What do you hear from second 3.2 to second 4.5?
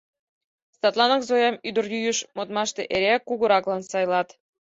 кугураклан сайлат.